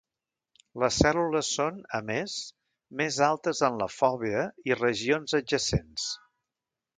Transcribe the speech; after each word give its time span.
Les 0.83 0.95
cèl·lules 1.01 1.51
són, 1.57 1.77
a 1.97 1.99
més, 2.07 2.37
més 3.01 3.19
altes 3.27 3.61
en 3.69 3.77
la 3.83 3.89
fòvea 3.97 4.47
i 4.71 4.79
regions 4.81 5.37
adjacents. 5.43 6.09